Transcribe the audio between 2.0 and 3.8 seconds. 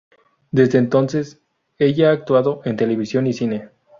ha actuado en televisión y cine.